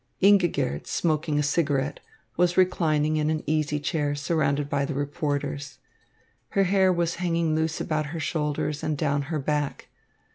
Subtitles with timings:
[0.19, 1.99] Ingigerd, smoking a cigarette,
[2.35, 5.77] was reclining in an easy chair surrounded by the reporters.
[6.57, 9.89] Her hair was hanging loose about her shoulders and down her back.